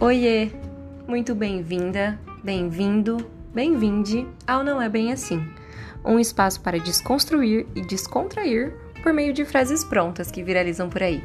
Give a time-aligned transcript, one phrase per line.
[0.00, 0.50] Oiê!
[1.08, 3.16] Muito bem-vinda, bem-vindo,
[3.52, 5.40] bem-vinde ao Não É Bem Assim
[6.04, 11.20] um espaço para desconstruir e descontrair por meio de frases prontas que viralizam por aí.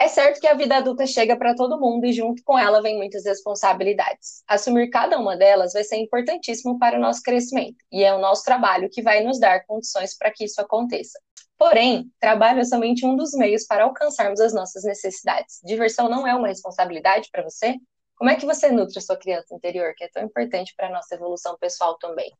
[0.00, 2.96] É certo que a vida adulta chega para todo mundo e junto com ela vem
[2.96, 4.42] muitas responsabilidades.
[4.48, 8.44] Assumir cada uma delas vai ser importantíssimo para o nosso crescimento e é o nosso
[8.44, 11.18] trabalho que vai nos dar condições para que isso aconteça.
[11.58, 15.60] Porém, trabalho é somente um dos meios para alcançarmos as nossas necessidades.
[15.64, 17.76] Diversão não é uma responsabilidade para você?
[18.16, 20.90] Como é que você nutre a sua criança interior, que é tão importante para a
[20.90, 22.30] nossa evolução pessoal também?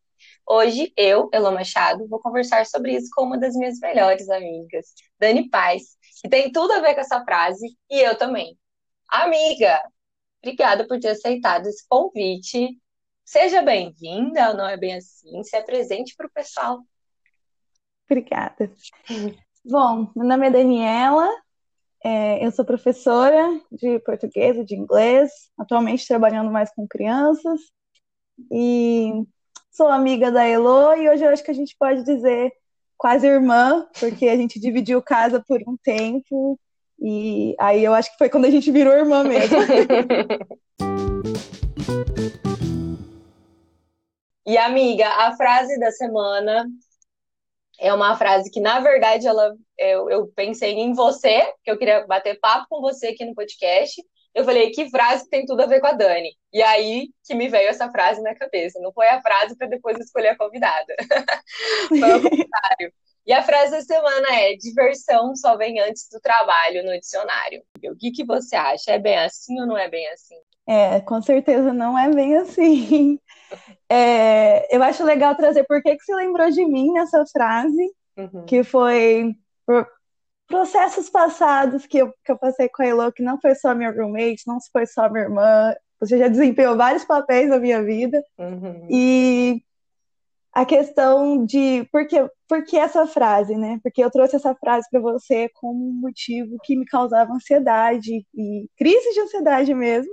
[0.47, 4.87] Hoje, eu, Elô Machado, vou conversar sobre isso com uma das minhas melhores amigas,
[5.19, 8.59] Dani Paz, que tem tudo a ver com essa frase, e eu também.
[9.09, 9.81] Amiga,
[10.43, 12.79] obrigada por ter aceitado esse convite.
[13.25, 15.43] Seja bem-vinda, não é bem assim?
[15.43, 16.81] Se apresente para o pessoal.
[18.09, 18.71] Obrigada.
[19.65, 21.29] Bom, meu nome é Daniela,
[22.05, 27.61] é, eu sou professora de português e de inglês, atualmente trabalhando mais com crianças,
[28.53, 29.25] e
[29.73, 32.53] sou amiga da Elo, e hoje eu acho que a gente pode dizer
[32.97, 36.57] quase irmã, porque a gente dividiu casa por um tempo,
[37.01, 39.59] e aí eu acho que foi quando a gente virou irmã mesmo.
[44.47, 46.69] e amiga, a frase da semana
[47.79, 52.07] é uma frase que, na verdade, ela, eu, eu pensei em você, que eu queria
[52.07, 54.03] bater papo com você aqui no podcast.
[54.35, 56.31] Eu falei, que frase tem tudo a ver com a Dani?
[56.53, 58.79] E aí que me veio essa frase na cabeça.
[58.81, 60.95] Não foi a frase para depois escolher a convidada.
[61.89, 62.93] foi o contrário.
[63.27, 67.63] E a frase da semana é: diversão só vem antes do trabalho no dicionário.
[67.85, 68.93] O que, que você acha?
[68.93, 70.37] É bem assim ou não é bem assim?
[70.67, 73.19] É, com certeza não é bem assim.
[73.89, 78.45] É, eu acho legal trazer por que, que você lembrou de mim nessa frase, uhum.
[78.45, 79.37] que foi
[80.49, 83.93] processos passados que eu, que eu passei com a Elo, que não foi só minha
[83.93, 88.23] roommate, não foi só minha irmã, você já desempenhou vários papéis na minha vida.
[88.39, 88.89] Uhum.
[88.91, 89.63] E
[90.53, 92.17] a questão de por que,
[92.49, 93.79] por que essa frase, né?
[93.83, 98.67] Porque eu trouxe essa frase para você como um motivo que me causava ansiedade e
[98.77, 100.13] crise de ansiedade mesmo.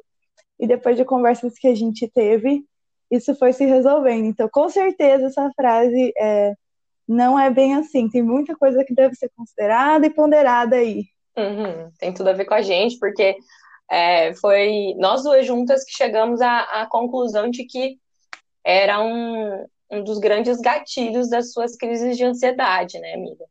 [0.63, 2.63] E depois de conversas que a gente teve,
[3.11, 4.23] isso foi se resolvendo.
[4.23, 6.53] Então, com certeza, essa frase é,
[7.05, 8.09] não é bem assim.
[8.09, 11.03] Tem muita coisa que deve ser considerada e ponderada aí.
[11.37, 13.35] Uhum, tem tudo a ver com a gente, porque
[13.91, 17.97] é, foi nós duas juntas que chegamos à, à conclusão de que
[18.63, 23.43] era um, um dos grandes gatilhos das suas crises de ansiedade, né, amiga?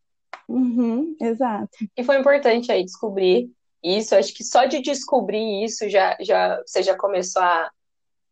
[0.48, 1.76] Uhum, exato.
[1.94, 3.50] E foi importante aí descobrir
[3.82, 4.14] isso.
[4.14, 7.70] Acho que só de descobrir isso já, já você já começou a,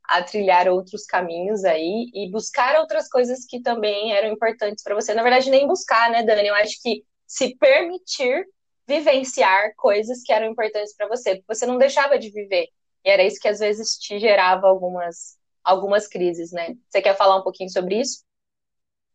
[0.05, 5.15] a trilhar outros caminhos aí e buscar outras coisas que também eram importantes para você.
[5.15, 6.49] Na verdade, nem buscar, né, Dani?
[6.49, 8.47] Eu acho que se permitir
[8.87, 12.66] vivenciar coisas que eram importantes para você, porque você não deixava de viver.
[13.05, 16.75] E era isso que às vezes te gerava algumas algumas crises, né?
[16.89, 18.25] Você quer falar um pouquinho sobre isso?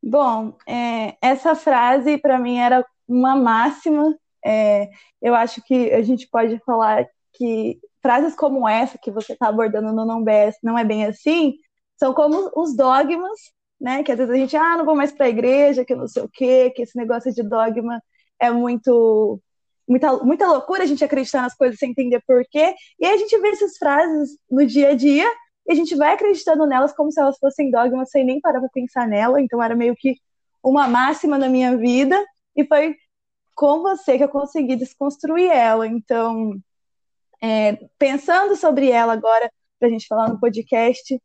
[0.01, 4.15] Bom, é, essa frase para mim era uma máxima.
[4.45, 4.89] É,
[5.21, 9.91] eu acho que a gente pode falar que frases como essa que você está abordando
[9.91, 11.55] no Não BS, não é bem assim,
[11.97, 13.39] são como os dogmas,
[13.81, 14.03] né?
[14.03, 16.23] Que às vezes a gente, ah, não vou mais para a igreja, que não sei
[16.23, 18.01] o quê, que esse negócio de dogma
[18.39, 19.41] é muito
[19.87, 22.75] muita, muita loucura a gente acreditar nas coisas sem entender porquê.
[22.99, 25.27] E aí a gente vê essas frases no dia a dia
[25.67, 28.69] e a gente vai acreditando nelas como se elas fossem dogmas sem nem parar para
[28.69, 29.41] pensar nela.
[29.41, 30.15] Então era meio que
[30.63, 32.23] uma máxima na minha vida
[32.55, 32.95] e foi
[33.55, 35.87] com você que eu consegui desconstruir ela.
[35.87, 36.53] Então,
[37.41, 39.49] é, pensando sobre ela agora,
[39.79, 41.19] para a gente falar no podcast,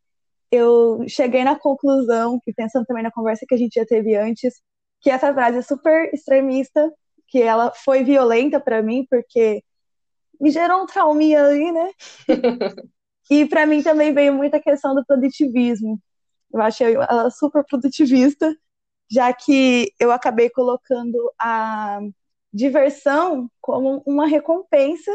[0.51, 4.61] eu cheguei na conclusão, que pensando também na conversa que a gente já teve antes,
[5.01, 6.93] que essa frase é super extremista,
[7.29, 9.63] que ela foi violenta para mim, porque
[10.41, 11.91] me gerou um trauminha ali, né?
[13.31, 16.01] e para mim também veio muita questão do produtivismo.
[16.53, 18.53] Eu achei ela super produtivista,
[19.11, 22.01] já que eu acabei colocando a
[22.53, 25.13] diversão como uma recompensa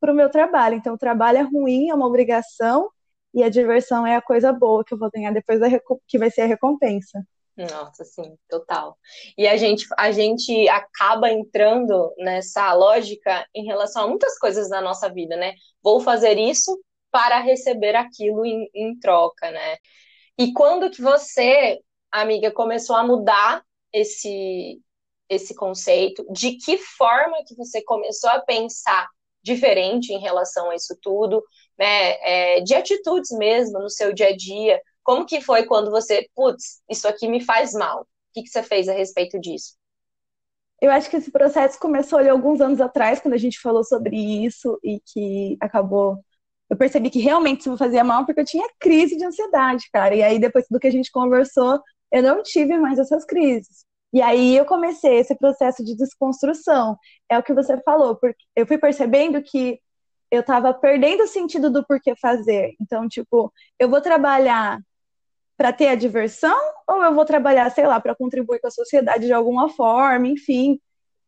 [0.00, 0.76] para o meu trabalho.
[0.76, 2.90] Então, o trabalho é ruim, é uma obrigação,
[3.32, 5.66] e a diversão é a coisa boa que eu vou ganhar depois da
[6.06, 7.26] que vai ser a recompensa.
[7.56, 8.96] Nossa, sim, total.
[9.38, 14.80] E a gente, a gente acaba entrando nessa lógica em relação a muitas coisas da
[14.80, 15.54] nossa vida, né?
[15.82, 16.80] Vou fazer isso
[17.10, 19.76] para receber aquilo em, em troca, né?
[20.36, 21.80] E quando que você,
[22.10, 24.80] amiga, começou a mudar esse
[25.28, 26.24] esse conceito?
[26.32, 29.08] De que forma que você começou a pensar
[29.42, 31.42] diferente em relação a isso tudo,
[31.78, 32.56] né?
[32.56, 34.80] É, de atitudes mesmo no seu dia a dia.
[35.02, 38.02] Como que foi quando você, putz, isso aqui me faz mal?
[38.02, 39.74] O que, que você fez a respeito disso?
[40.84, 44.16] eu acho que esse processo começou ali alguns anos atrás, quando a gente falou sobre
[44.44, 46.22] isso e que acabou.
[46.68, 50.14] Eu percebi que realmente isso me fazia mal porque eu tinha crise de ansiedade, cara.
[50.14, 51.80] E aí, depois do que a gente conversou,
[52.12, 53.86] eu não tive mais essas crises.
[54.14, 56.96] E aí eu comecei esse processo de desconstrução.
[57.28, 59.80] É o que você falou, porque eu fui percebendo que
[60.30, 62.74] eu estava perdendo o sentido do porquê fazer.
[62.80, 64.78] Então, tipo, eu vou trabalhar
[65.56, 66.56] para ter a diversão
[66.86, 70.78] ou eu vou trabalhar, sei lá, para contribuir com a sociedade de alguma forma, enfim.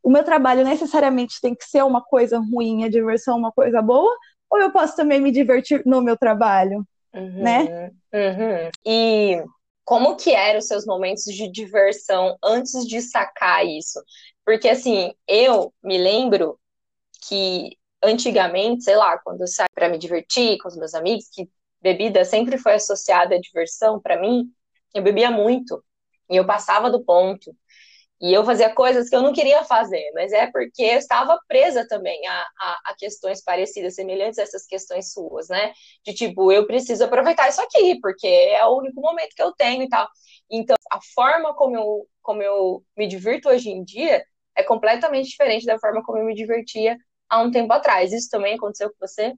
[0.01, 4.17] O meu trabalho necessariamente tem que ser uma coisa ruim, a diversão uma coisa boa,
[4.49, 7.91] ou eu posso também me divertir no meu trabalho, uhum, né?
[8.15, 8.71] Uhum.
[8.87, 9.43] E
[9.87, 14.03] como que eram os seus momentos de diversão antes de sacar isso?
[14.45, 16.59] Porque assim, eu me lembro
[17.29, 21.49] que antigamente, sei lá, quando eu saí para me divertir com os meus amigos, que
[21.81, 24.53] bebida sempre foi associada à diversão para mim,
[24.93, 25.83] eu bebia muito
[26.29, 27.55] e eu passava do ponto.
[28.21, 31.87] E eu fazia coisas que eu não queria fazer, mas é porque eu estava presa
[31.87, 35.73] também a, a, a, questões parecidas, semelhantes a essas questões suas, né?
[36.05, 39.83] De tipo, eu preciso aproveitar isso aqui, porque é o único momento que eu tenho
[39.83, 40.09] e tal.
[40.51, 44.25] Então, a forma como eu, como eu me divirto hoje em dia
[44.57, 46.97] é completamente diferente da forma como eu me divertia
[47.29, 48.13] há um tempo atrás.
[48.13, 49.35] Isso também aconteceu com você?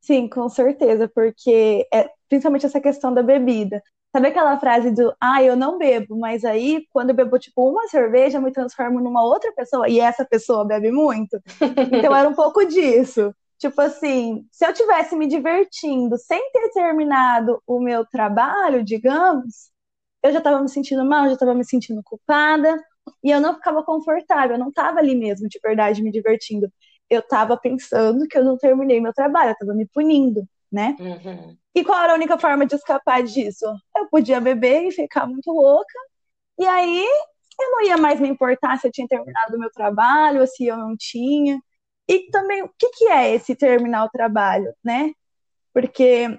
[0.00, 3.82] Sim, com certeza, porque é principalmente essa questão da bebida.
[4.16, 7.86] Sabe aquela frase do, ah, eu não bebo, mas aí quando eu bebo tipo uma
[7.88, 11.38] cerveja, eu me transformo numa outra pessoa e essa pessoa bebe muito?
[11.92, 13.30] Então era um pouco disso.
[13.58, 19.70] Tipo assim, se eu tivesse me divertindo sem ter terminado o meu trabalho, digamos,
[20.22, 22.74] eu já estava me sentindo mal, já estava me sentindo culpada
[23.22, 26.72] e eu não ficava confortável, eu não estava ali mesmo de verdade me divertindo
[27.10, 30.42] eu estava pensando que eu não terminei meu trabalho, eu estava me punindo,
[30.72, 30.96] né?
[30.98, 31.56] Uhum.
[31.76, 33.66] E qual era a única forma de escapar disso?
[33.94, 35.98] Eu podia beber e ficar muito louca,
[36.58, 37.06] e aí
[37.60, 40.66] eu não ia mais me importar se eu tinha terminado o meu trabalho ou se
[40.66, 41.60] eu não tinha.
[42.08, 45.12] E também, o que, que é esse terminar o trabalho, né?
[45.74, 46.38] Porque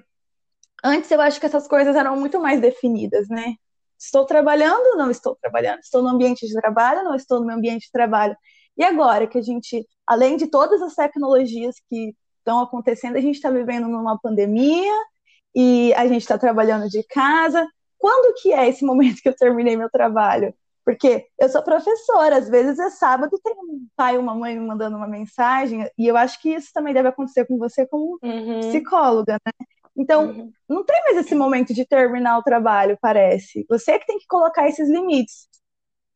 [0.83, 3.55] antes eu acho que essas coisas eram muito mais definidas, né?
[3.99, 5.79] Estou trabalhando, não estou trabalhando.
[5.81, 8.35] Estou no ambiente de trabalho, não estou no meu ambiente de trabalho.
[8.77, 13.35] E agora que a gente, além de todas as tecnologias que estão acontecendo, a gente
[13.35, 14.93] está vivendo numa pandemia
[15.55, 17.67] e a gente está trabalhando de casa.
[17.97, 20.53] Quando que é esse momento que eu terminei meu trabalho?
[20.85, 24.65] Porque eu sou professora, às vezes é sábado, tem um pai ou uma mãe me
[24.65, 28.59] mandando uma mensagem, e eu acho que isso também deve acontecer com você como uhum.
[28.61, 29.67] psicóloga, né?
[29.97, 30.51] Então, uhum.
[30.69, 33.65] não tem mais esse momento de terminar o trabalho, parece.
[33.67, 35.49] Você é que tem que colocar esses limites.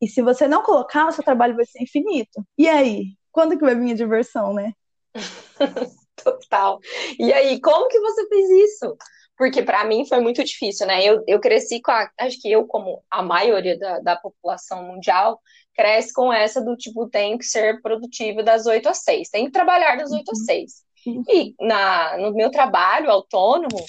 [0.00, 2.42] E se você não colocar, o seu trabalho vai ser infinito.
[2.56, 3.08] E aí?
[3.30, 4.72] Quando que vai vir a diversão, né?
[6.16, 6.78] Total.
[7.18, 8.96] E aí, como que você fez isso?
[9.42, 11.04] Porque para mim foi muito difícil, né?
[11.04, 12.08] Eu, eu cresci com a.
[12.20, 15.40] Acho que eu, como a maioria da, da população mundial,
[15.74, 19.50] cresce com essa do tipo, tem que ser produtivo das 8 às 6, tem que
[19.50, 20.72] trabalhar das 8 às 6.
[21.04, 21.24] Uhum.
[21.28, 23.84] E na, no meu trabalho autônomo,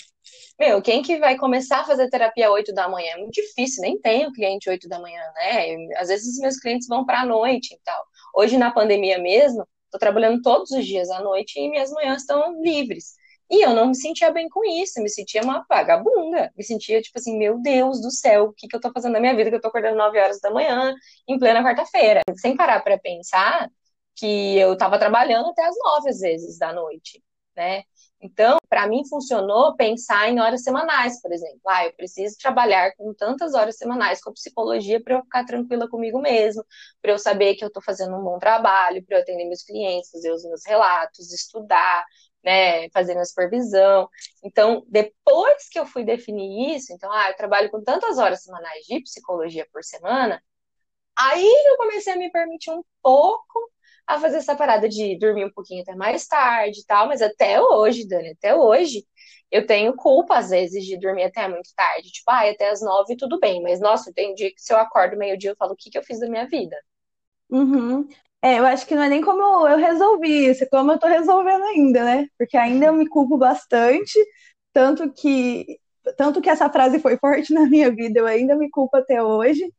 [0.60, 3.12] meu, quem que vai começar a fazer terapia 8 da manhã?
[3.12, 5.76] É muito difícil, nem tenho cliente 8 da manhã, né?
[5.98, 8.04] Às vezes os meus clientes vão para a noite e tal.
[8.36, 12.60] Hoje, na pandemia mesmo, estou trabalhando todos os dias à noite e minhas manhãs estão
[12.64, 13.22] livres.
[13.54, 16.52] E eu não me sentia bem com isso, me sentia uma vagabunda.
[16.58, 19.20] Me sentia tipo assim, meu Deus do céu, o que, que eu tô fazendo na
[19.20, 20.96] minha vida que eu tô acordando 9 horas da manhã,
[21.28, 22.22] em plena quarta-feira?
[22.36, 23.70] Sem parar para pensar
[24.16, 27.24] que eu tava trabalhando até as 9 às vezes da noite,
[27.56, 27.84] né?
[28.20, 31.60] Então, para mim funcionou pensar em horas semanais, por exemplo.
[31.68, 36.20] Ah, eu preciso trabalhar com tantas horas semanais com psicologia para eu ficar tranquila comigo
[36.22, 36.64] mesmo,
[37.02, 40.10] para eu saber que eu estou fazendo um bom trabalho, para eu atender meus clientes,
[40.10, 42.04] fazer os meus relatos, estudar,
[42.44, 44.10] né, fazer minha supervisão.
[44.44, 48.86] Então, depois que eu fui definir isso, então, ah, eu trabalho com tantas horas semanais
[48.86, 50.42] de psicologia por semana,
[51.18, 53.72] aí eu comecei a me permitir um pouco
[54.08, 57.62] a fazer essa parada de dormir um pouquinho até mais tarde e tal, mas até
[57.62, 59.06] hoje, Dani, até hoje,
[59.52, 62.12] eu tenho culpa, às vezes, de dormir até muito tarde.
[62.12, 65.18] Tipo, ah, até as nove tudo bem, mas nossa, tem dia que se eu acordo
[65.18, 66.76] meio-dia, eu falo, o que, que eu fiz da minha vida?
[67.50, 68.08] Uhum.
[68.44, 71.08] É, eu acho que não é nem como eu resolvi isso, é como eu tô
[71.08, 72.28] resolvendo ainda, né?
[72.38, 74.20] Porque ainda eu me culpo bastante,
[74.74, 75.80] tanto que
[76.18, 79.72] tanto que essa frase foi forte na minha vida, eu ainda me culpo até hoje.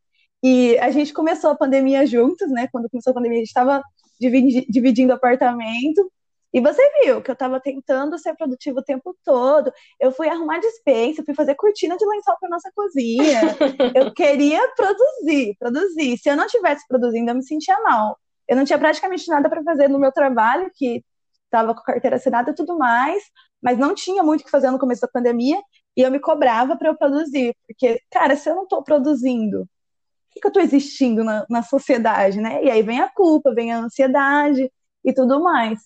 [0.43, 2.67] E a gente começou a pandemia juntos, né?
[2.71, 3.83] Quando começou a pandemia, a gente estava
[4.19, 6.11] dividi, dividindo apartamento.
[6.53, 9.71] E você viu que eu estava tentando ser produtivo o tempo todo.
[9.99, 13.41] Eu fui arrumar dispensa, fui fazer cortina de lençol para nossa cozinha.
[13.95, 16.17] eu queria produzir, produzir.
[16.17, 18.17] Se eu não estivesse produzindo, eu me sentia mal.
[18.47, 21.03] Eu não tinha praticamente nada para fazer no meu trabalho, que
[21.45, 23.23] estava com carteira assinada e tudo mais,
[23.61, 25.61] mas não tinha muito o que fazer no começo da pandemia,
[25.97, 29.67] e eu me cobrava para eu produzir, porque, cara, se eu não estou produzindo
[30.35, 32.63] que, que eu estou existindo na, na sociedade, né?
[32.63, 34.71] E aí vem a culpa, vem a ansiedade
[35.03, 35.79] e tudo mais.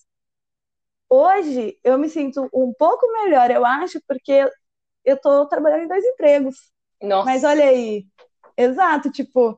[1.07, 4.49] Hoje eu me sinto um pouco melhor, eu acho, porque
[5.05, 6.71] eu estou trabalhando em dois empregos.
[7.01, 7.25] Nossa.
[7.25, 8.05] Mas olha aí,
[8.57, 9.57] exato, tipo,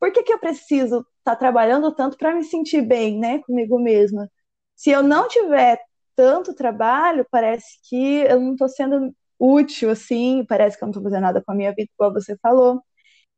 [0.00, 3.78] por que, que eu preciso estar tá trabalhando tanto para me sentir bem, né, comigo
[3.78, 4.28] mesma?
[4.76, 5.80] Se eu não tiver
[6.16, 11.02] tanto trabalho, parece que eu não estou sendo útil, assim, parece que eu não estou
[11.02, 12.82] fazendo nada com a minha vida, igual você falou.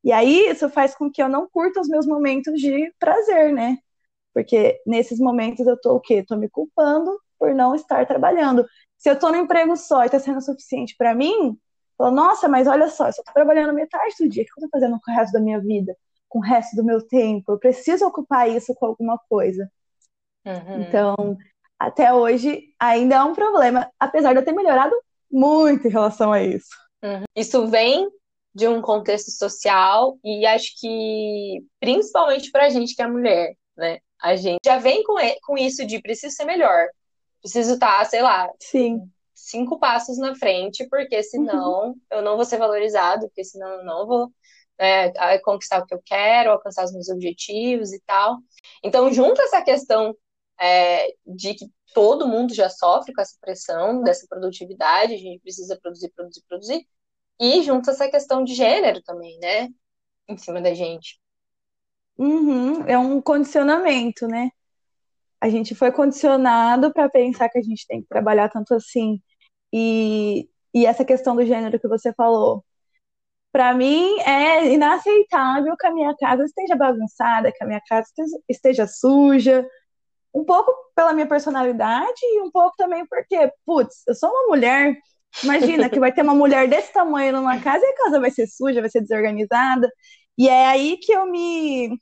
[0.05, 3.79] E aí isso faz com que eu não curta os meus momentos de prazer, né?
[4.35, 6.25] Porque nesses momentos eu tô o quê?
[6.27, 8.67] Tô me culpando por não estar trabalhando.
[8.99, 11.59] Se eu tô no emprego só e tá sendo suficiente para mim,
[11.99, 14.69] falo, nossa, mas olha só, eu só tô trabalhando metade do dia, o que eu
[14.69, 15.97] tô fazendo com o resto da minha vida?
[16.35, 17.53] Com o resto do meu tempo?
[17.53, 19.71] Eu preciso ocupar isso com alguma coisa.
[20.45, 20.83] Uhum.
[20.83, 21.39] Então,
[21.79, 24.97] até hoje ainda é um problema, apesar de eu ter melhorado
[25.31, 26.67] muito em relação a isso.
[27.05, 27.23] Uhum.
[27.37, 28.11] Isso vem
[28.53, 34.01] de um contexto social e acho que principalmente para a gente que é mulher, né?
[34.21, 35.15] A gente já vem com,
[35.45, 36.89] com isso de preciso ser melhor,
[37.41, 39.09] preciso estar, tá, sei lá, Sim.
[39.33, 42.01] cinco passos na frente, porque senão uhum.
[42.11, 44.33] eu não vou ser valorizado, porque senão eu não vou
[44.79, 48.39] né, conquistar o que eu quero, alcançar os meus objetivos e tal.
[48.83, 50.17] Então, junto essa questão
[50.61, 55.79] é, de que todo mundo já sofre com essa pressão dessa produtividade, a gente precisa
[55.81, 56.87] produzir, produzir, produzir,
[57.41, 59.69] e junto essa questão de gênero também, né?
[60.29, 61.21] Em cima da gente.
[62.17, 64.51] Uhum, é um condicionamento, né?
[65.41, 69.21] A gente foi condicionado para pensar que a gente tem que trabalhar tanto assim.
[69.73, 72.65] E, e essa questão do gênero que você falou.
[73.55, 78.09] Para mim é inaceitável que a minha casa esteja bagunçada, que a minha casa
[78.49, 79.65] esteja suja.
[80.35, 84.97] Um pouco pela minha personalidade e um pouco também porque, putz, eu sou uma mulher
[85.43, 88.47] Imagina que vai ter uma mulher desse tamanho numa casa e a casa vai ser
[88.47, 89.91] suja, vai ser desorganizada.
[90.39, 91.99] E é aí que eu me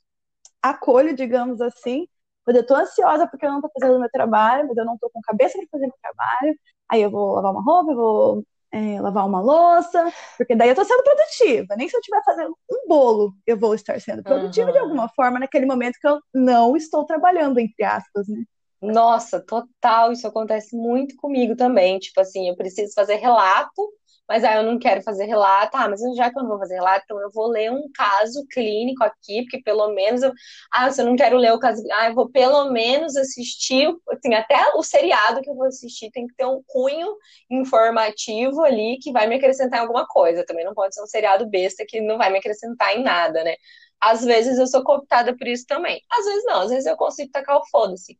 [0.62, 2.06] acolho, digamos assim,
[2.44, 5.10] quando eu tô ansiosa porque eu não tô fazendo meu trabalho, mas eu não tô
[5.10, 6.58] com cabeça para fazer meu trabalho.
[6.90, 10.74] Aí eu vou lavar uma roupa, eu vou é, lavar uma louça, porque daí eu
[10.74, 11.76] tô sendo produtiva.
[11.76, 14.72] Nem se eu estiver fazendo um bolo, eu vou estar sendo produtiva uhum.
[14.72, 18.42] de alguma forma naquele momento que eu não estou trabalhando, entre aspas, né?
[18.80, 22.00] Nossa, total, isso acontece muito comigo também.
[22.00, 23.88] Tipo assim, eu preciso fazer relato,
[24.32, 25.76] mas aí eu não quero fazer relato.
[25.76, 28.46] Ah, mas já que eu não vou fazer relato, então eu vou ler um caso
[28.50, 30.32] clínico aqui, porque pelo menos eu.
[30.72, 31.82] Ah, se eu não quero ler o caso.
[31.92, 33.94] Ah, eu vou pelo menos assistir.
[34.10, 37.14] Assim, até o seriado que eu vou assistir tem que ter um cunho
[37.50, 40.46] informativo ali que vai me acrescentar em alguma coisa.
[40.46, 43.54] Também não pode ser um seriado besta que não vai me acrescentar em nada, né?
[44.00, 46.00] Às vezes eu sou cooptada por isso também.
[46.10, 48.18] Às vezes não, às vezes eu consigo tacar o foda-se.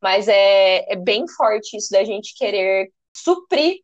[0.00, 3.78] Mas é, é bem forte isso da gente querer suprir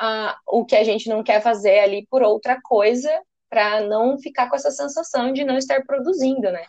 [0.00, 3.10] uh, o que a gente não quer fazer ali por outra coisa,
[3.48, 6.64] para não ficar com essa sensação de não estar produzindo, né?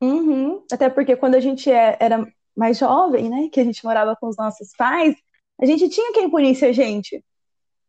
[0.00, 0.62] Uhum.
[0.70, 4.28] Até porque quando a gente é, era mais jovem, né, que a gente morava com
[4.28, 5.14] os nossos pais,
[5.60, 7.24] a gente tinha quem punisse a gente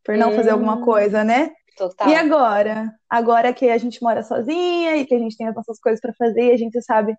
[0.03, 0.85] por não hum, fazer alguma hum.
[0.85, 1.51] coisa, né?
[1.77, 2.09] Total.
[2.09, 2.93] E agora?
[3.09, 6.13] Agora que a gente mora sozinha e que a gente tem as nossas coisas para
[6.13, 7.15] fazer, e a gente sabe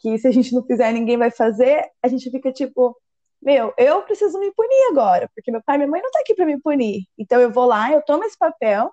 [0.00, 2.96] que se a gente não fizer, ninguém vai fazer, a gente fica tipo,
[3.42, 6.34] meu, eu preciso me punir agora, porque meu pai e minha mãe não tá aqui
[6.34, 7.02] para me punir.
[7.18, 8.90] Então eu vou lá, eu tomo esse papel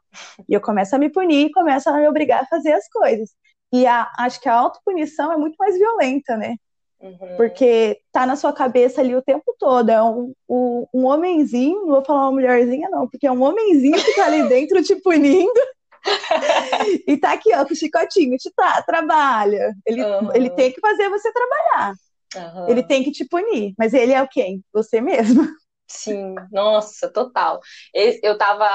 [0.47, 3.29] e eu começo a me punir e começo a me obrigar a fazer as coisas.
[3.71, 6.55] E a, acho que a autopunição é muito mais violenta, né?
[6.99, 7.37] Uhum.
[7.37, 9.89] Porque tá na sua cabeça ali o tempo todo.
[9.89, 14.03] É um, um, um homenzinho, não vou falar uma mulherzinha, não, porque é um homenzinho
[14.03, 15.61] que tá ali dentro te punindo
[17.07, 19.73] e tá aqui, ó, com o chicotinho, te tá, trabalha.
[19.85, 20.35] Ele, uhum.
[20.35, 21.93] ele tem que fazer você trabalhar.
[22.35, 22.69] Uhum.
[22.69, 23.73] Ele tem que te punir.
[23.77, 24.63] Mas ele é o quem?
[24.73, 25.43] Você mesmo.
[25.87, 27.59] Sim, nossa, total.
[27.93, 28.69] Eu tava,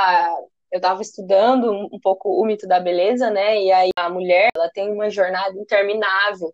[0.73, 3.63] eu tava estudando um pouco o mito da beleza, né?
[3.63, 6.53] E aí a mulher, ela tem uma jornada interminável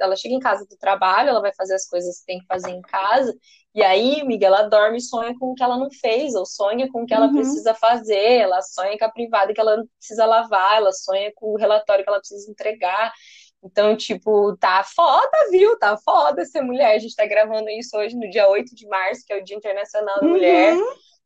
[0.00, 2.70] ela chega em casa do trabalho, ela vai fazer as coisas que tem que fazer
[2.70, 3.34] em casa,
[3.74, 6.90] e aí, Miguel, ela dorme e sonha com o que ela não fez, ou sonha
[6.90, 7.32] com o que ela uhum.
[7.32, 11.56] precisa fazer, ela sonha com a privada que ela precisa lavar, ela sonha com o
[11.56, 13.12] relatório que ela precisa entregar.
[13.62, 15.78] Então, tipo, tá foda, viu?
[15.78, 16.96] Tá foda ser mulher.
[16.96, 19.56] A gente tá gravando isso hoje no dia 8 de março, que é o Dia
[19.56, 20.32] Internacional da uhum.
[20.32, 20.76] Mulher.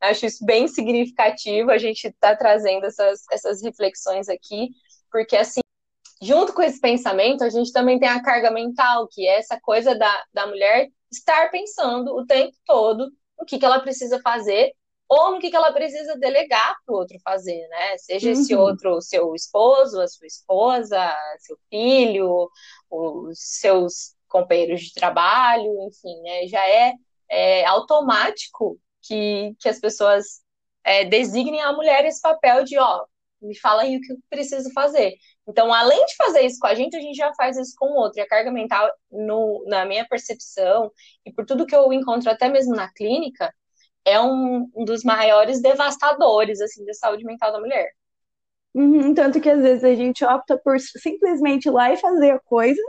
[0.01, 4.69] Acho isso bem significativo, a gente tá trazendo essas, essas reflexões aqui,
[5.11, 5.61] porque assim,
[6.21, 9.95] junto com esse pensamento, a gente também tem a carga mental, que é essa coisa
[9.95, 14.75] da, da mulher estar pensando o tempo todo no que, que ela precisa fazer
[15.09, 17.99] ou no que, que ela precisa delegar para o outro fazer, né?
[17.99, 18.33] Seja uhum.
[18.33, 22.51] esse outro seu esposo, a sua esposa, seu filho,
[22.91, 26.47] os seus companheiros de trabalho, enfim, né?
[26.49, 26.93] Já é,
[27.29, 30.43] é automático que, que as pessoas
[30.85, 33.05] é, designem a mulher esse papel de, ó,
[33.41, 35.15] me fala aí o que eu preciso fazer.
[35.47, 37.97] Então, além de fazer isso com a gente, a gente já faz isso com o
[37.97, 38.19] outro.
[38.19, 40.91] E a carga mental, no, na minha percepção,
[41.25, 43.55] e por tudo que eu encontro até mesmo na clínica,
[44.07, 47.91] é um, um dos maiores devastadores, assim, da saúde mental da mulher.
[48.73, 52.41] Uhum, tanto que às vezes a gente opta por simplesmente ir lá e fazer a
[52.41, 52.81] coisa,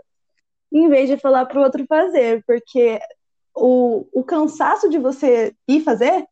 [0.71, 2.99] em vez de falar para o outro fazer, porque
[3.55, 6.25] o, o cansaço de você ir fazer,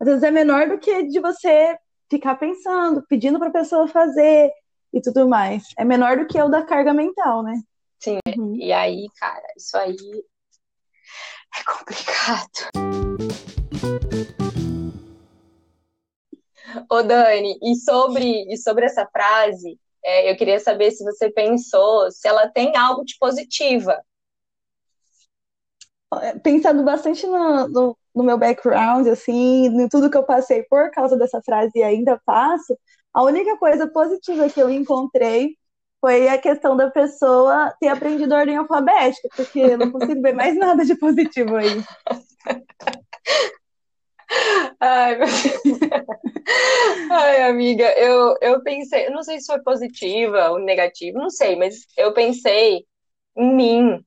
[0.00, 1.76] às vezes é menor do que de você
[2.08, 4.50] ficar pensando, pedindo para a pessoa fazer
[4.92, 5.64] e tudo mais.
[5.76, 7.60] É menor do que o da carga mental, né?
[7.98, 8.56] Sim, uhum.
[8.56, 9.96] e aí, cara, isso aí
[11.54, 13.59] é complicado.
[16.88, 22.10] Ô Dani, e sobre, e sobre essa frase, é, eu queria saber se você pensou
[22.10, 24.00] se ela tem algo de positiva.
[26.42, 31.16] Pensando bastante no, no, no meu background, assim, em tudo que eu passei por causa
[31.16, 32.76] dessa frase e ainda passo,
[33.14, 35.56] a única coisa positiva que eu encontrei
[36.00, 40.34] foi a questão da pessoa ter aprendido a ordem alfabética, porque eu não consigo ver
[40.34, 41.84] mais nada de positivo aí.
[44.80, 45.26] Ai, meu
[47.10, 51.86] Ai, amiga, eu, eu pensei, não sei se foi positiva ou negativa, não sei, mas
[51.96, 52.84] eu pensei
[53.36, 54.04] em mim,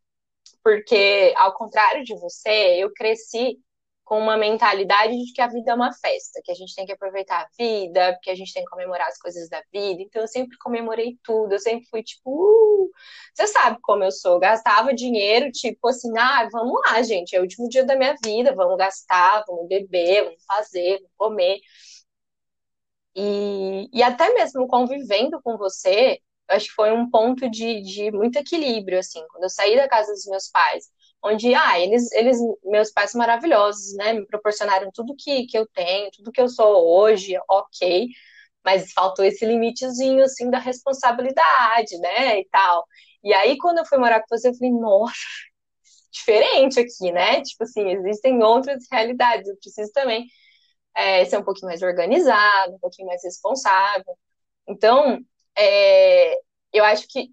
[0.64, 3.60] porque ao contrário de você, eu cresci
[4.04, 6.92] com uma mentalidade de que a vida é uma festa, que a gente tem que
[6.92, 10.02] aproveitar a vida, que a gente tem que comemorar as coisas da vida.
[10.02, 12.92] Então eu sempre comemorei tudo, eu sempre fui tipo, uh!
[13.34, 17.44] você sabe como eu sou, gastava dinheiro, tipo assim, ah, vamos lá, gente, é o
[17.44, 21.60] último dia da minha vida, vamos gastar, vamos beber, vamos fazer, vamos comer.
[23.16, 26.20] E, e até mesmo convivendo com você,
[26.50, 29.88] eu acho que foi um ponto de, de muito equilíbrio, assim, quando eu saí da
[29.88, 30.86] casa dos meus pais,
[31.24, 34.14] onde, ah, eles, eles, meus pais são maravilhosos, né?
[34.14, 38.08] Me proporcionaram tudo que, que eu tenho, tudo que eu sou hoje, ok,
[38.66, 42.86] mas faltou esse limitezinho, assim, da responsabilidade, né, e tal.
[43.24, 45.14] E aí, quando eu fui morar com você, eu falei, nossa,
[46.12, 47.42] diferente aqui, né?
[47.42, 50.28] Tipo assim, existem outras realidades, eu preciso também
[50.96, 54.18] é, ser um pouquinho mais organizado, um pouquinho mais responsável.
[54.68, 55.20] Então,
[55.58, 56.36] é,
[56.74, 57.30] eu acho que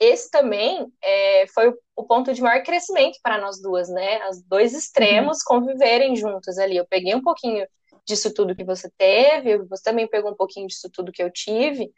[0.00, 4.26] esse também é, foi o ponto de maior crescimento para nós duas, né?
[4.30, 5.60] Os dois extremos uhum.
[5.60, 6.78] conviverem juntos ali.
[6.78, 7.66] Eu peguei um pouquinho
[8.06, 11.92] disso tudo que você teve, você também pegou um pouquinho disso tudo que eu tive,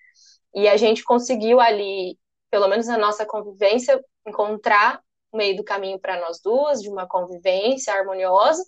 [0.52, 2.18] e a gente conseguiu ali,
[2.50, 7.06] pelo menos na nossa convivência, encontrar o meio do caminho para nós duas, de uma
[7.06, 8.62] convivência harmoniosa.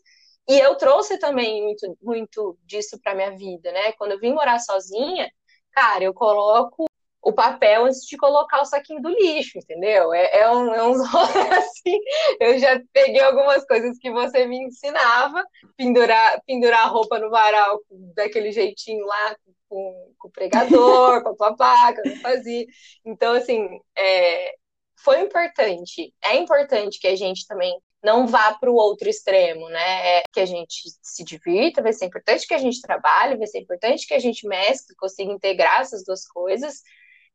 [0.49, 3.93] E eu trouxe também muito, muito disso para minha vida, né?
[3.93, 5.31] Quando eu vim morar sozinha,
[5.73, 6.87] cara, eu coloco
[7.25, 10.13] o papel antes de colocar o saquinho do lixo, entendeu?
[10.13, 11.01] É, é, um, é uns
[11.57, 11.99] assim.
[12.39, 15.43] Eu já peguei algumas coisas que você me ensinava,
[15.77, 17.81] pendurar, pendurar a roupa no varal
[18.15, 19.37] daquele jeitinho lá,
[19.69, 22.67] com, com o pregador, papapá, que eu não fazia.
[23.07, 24.55] Então, assim, é,
[25.03, 26.13] foi importante.
[26.23, 30.19] É importante que a gente também não vá para o outro extremo, né?
[30.19, 33.61] É que a gente se divirta, vai ser importante que a gente trabalhe, vai ser
[33.61, 36.83] importante que a gente mescle, consiga integrar essas duas coisas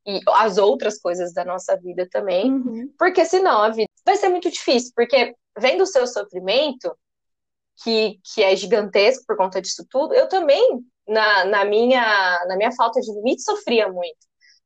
[0.06, 2.92] e as outras coisas da nossa vida também, uhum.
[2.98, 6.96] porque senão a vida vai ser muito difícil, porque vendo o seu sofrimento,
[7.82, 12.72] que, que é gigantesco por conta disso tudo, eu também, na, na, minha, na minha
[12.72, 14.18] falta de limite, sofria muito.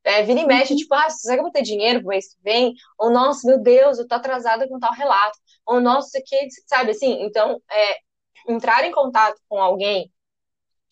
[0.02, 0.78] É, vira e mexe, uhum.
[0.78, 2.74] tipo, ah, será que eu vou ter dinheiro pro mês que vem?
[2.98, 5.38] Ou, nossa, meu Deus, eu tô atrasada com tal relato.
[5.64, 7.22] Ou, nossa, que, sabe assim?
[7.22, 7.96] Então, é,
[8.52, 10.12] entrar em contato com alguém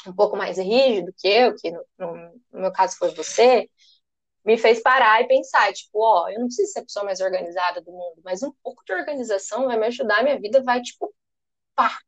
[0.07, 1.85] um pouco mais rígido que eu, que no,
[2.53, 3.69] no meu caso foi você,
[4.45, 7.81] me fez parar e pensar, tipo, ó, eu não preciso ser a pessoa mais organizada
[7.81, 11.13] do mundo, mas um pouco de organização vai me ajudar, minha vida vai, tipo,
[11.75, 11.99] pá,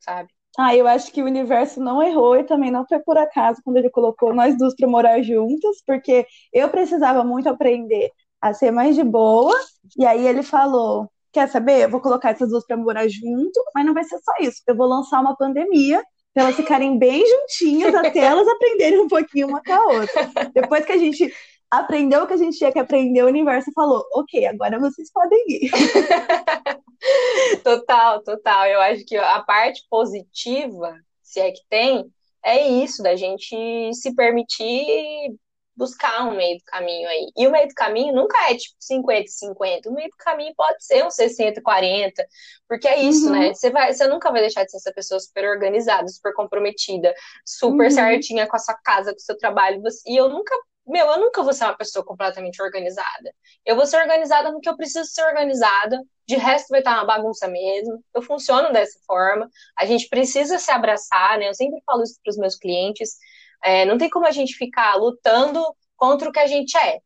[0.00, 0.28] sabe?
[0.58, 3.78] Ah, eu acho que o universo não errou e também não foi por acaso quando
[3.78, 8.94] ele colocou nós duas para morar juntas, porque eu precisava muito aprender a ser mais
[8.94, 9.54] de boa,
[9.96, 11.84] e aí ele falou: Quer saber?
[11.84, 14.62] Eu vou colocar essas duas para morar junto, mas não vai ser só isso.
[14.66, 16.04] Eu vou lançar uma pandemia
[16.34, 20.30] para elas ficarem bem juntinhas até elas aprenderem um pouquinho uma com a outra.
[20.54, 21.32] Depois que a gente
[21.72, 25.42] aprendeu o que a gente tinha que aprender, o universo falou: ok, agora vocês podem
[25.48, 25.70] ir.
[27.64, 28.66] total, total.
[28.66, 32.12] Eu acho que a parte positiva, se é que tem,
[32.44, 33.56] é isso, da gente
[33.94, 35.34] se permitir
[35.74, 37.30] buscar um meio do caminho aí.
[37.34, 39.88] E o meio do caminho nunca é tipo 50 50.
[39.88, 42.26] O meio do caminho pode ser um 60 40,
[42.68, 43.32] porque é isso, uhum.
[43.32, 43.54] né?
[43.54, 47.14] Você vai, você nunca vai deixar de ser essa pessoa super organizada, super comprometida,
[47.46, 47.90] super uhum.
[47.90, 49.82] certinha com a sua casa, com o seu trabalho.
[50.06, 50.54] E eu nunca
[50.86, 53.34] meu, eu nunca vou ser uma pessoa completamente organizada.
[53.64, 57.04] Eu vou ser organizada no que eu preciso ser organizada, de resto vai estar uma
[57.04, 58.02] bagunça mesmo.
[58.14, 59.48] Eu funciono dessa forma.
[59.78, 61.48] A gente precisa se abraçar, né?
[61.48, 63.16] Eu sempre falo isso para os meus clientes.
[63.62, 65.62] É, não tem como a gente ficar lutando
[65.96, 66.98] contra o que a gente é.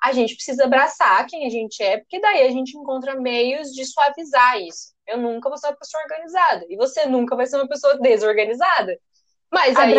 [0.00, 3.84] a gente precisa abraçar quem a gente é, porque daí a gente encontra meios de
[3.84, 4.94] suavizar isso.
[5.06, 8.96] Eu nunca vou ser uma pessoa organizada, e você nunca vai ser uma pessoa desorganizada.
[9.50, 9.94] Mas aí...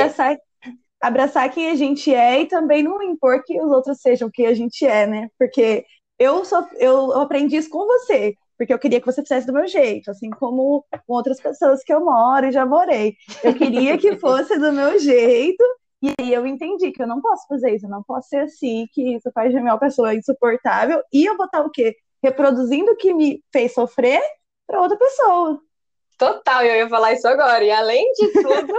[1.02, 4.54] abraçar, quem a gente é e também não impor que os outros sejam quem a
[4.54, 5.30] gente é, né?
[5.38, 5.86] Porque
[6.20, 9.68] eu só eu aprendi isso com você porque eu queria que você fizesse do meu
[9.68, 13.16] jeito, assim como com outras pessoas que eu moro e já morei.
[13.44, 15.64] Eu queria que fosse do meu jeito,
[16.02, 18.88] e aí eu entendi que eu não posso fazer isso, eu não posso ser assim,
[18.92, 21.96] que isso faz de mim uma pessoa insuportável, e eu vou estar o quê?
[22.24, 24.22] Reproduzindo o que me fez sofrer
[24.66, 25.62] para outra pessoa.
[26.18, 27.64] Total, eu ia falar isso agora.
[27.64, 28.74] E além de tudo,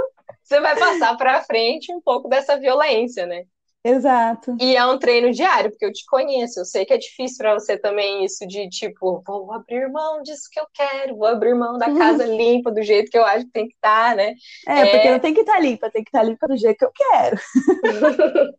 [0.48, 3.44] você vai passar para frente um pouco dessa violência, né?
[3.84, 4.56] Exato.
[4.60, 7.54] E é um treino diário, porque eu te conheço, eu sei que é difícil para
[7.54, 11.78] você também isso de tipo, vou abrir mão disso que eu quero, vou abrir mão
[11.78, 14.34] da casa limpa do jeito que eu acho que tem que estar, tá, né?
[14.66, 16.56] É, é, porque não tem que estar tá limpa, tem que estar tá limpa do
[16.56, 17.38] jeito que eu quero.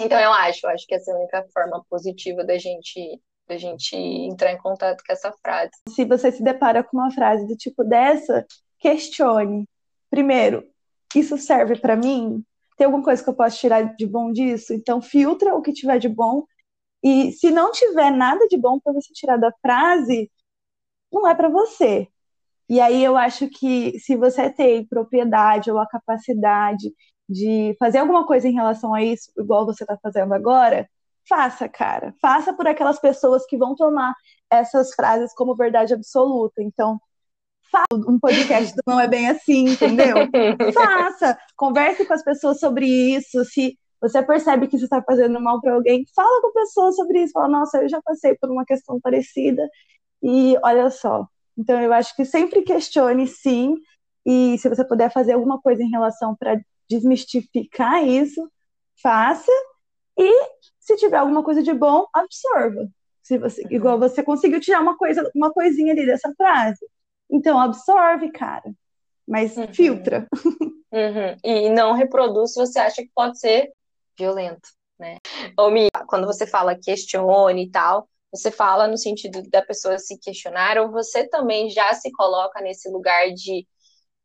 [0.00, 3.56] então eu acho, eu acho que essa é a única forma positiva da gente da
[3.56, 5.72] gente entrar em contato com essa frase.
[5.88, 8.46] Se você se depara com uma frase do tipo dessa,
[8.80, 9.68] questione.
[10.10, 10.64] Primeiro,
[11.14, 12.44] isso serve para mim?
[12.80, 14.72] tem alguma coisa que eu posso tirar de bom disso?
[14.72, 16.44] Então, filtra o que tiver de bom.
[17.02, 20.30] E se não tiver nada de bom para você tirar da frase,
[21.12, 22.08] não é para você.
[22.70, 26.90] E aí eu acho que se você tem propriedade ou a capacidade
[27.28, 30.88] de fazer alguma coisa em relação a isso, igual você está fazendo agora,
[31.28, 32.14] faça, cara.
[32.20, 34.14] Faça por aquelas pessoas que vão tomar
[34.50, 36.62] essas frases como verdade absoluta.
[36.62, 36.98] Então,
[37.92, 40.16] um podcast do Não É Bem Assim, entendeu?
[40.74, 43.44] Faça, converse com as pessoas sobre isso.
[43.44, 47.22] Se você percebe que você está fazendo mal para alguém, fala com a pessoa sobre
[47.22, 47.32] isso.
[47.32, 49.68] Fala, nossa, eu já passei por uma questão parecida
[50.22, 51.26] e olha só.
[51.56, 53.76] Então, eu acho que sempre questione, sim,
[54.24, 58.50] e se você puder fazer alguma coisa em relação para desmistificar isso,
[59.02, 59.52] faça.
[60.18, 60.30] E
[60.78, 62.88] se tiver alguma coisa de bom, absorva.
[63.22, 66.84] Se você, igual você conseguiu tirar uma coisa, uma coisinha ali dessa frase
[67.30, 68.72] então absorve, cara,
[69.26, 69.72] mas uhum.
[69.72, 70.26] filtra.
[70.92, 71.36] Uhum.
[71.44, 73.70] E não reproduz se você acha que pode ser
[74.18, 75.18] violento, né?
[75.56, 80.18] Ou me, quando você fala questione e tal, você fala no sentido da pessoa se
[80.18, 83.66] questionar, ou você também já se coloca nesse lugar de,